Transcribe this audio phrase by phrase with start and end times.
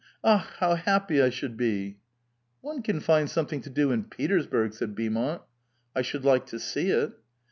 [0.25, 1.97] Akhl how happy I should be!"^^
[2.61, 5.43] One can find something to do in Peteraburg," said Beaumont.
[5.69, 7.11] *' I should like to see it."